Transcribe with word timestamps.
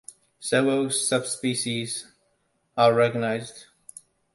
Several 0.39 0.89
subspecies 0.89 2.07
are 2.75 2.91
recognized. 2.91 3.67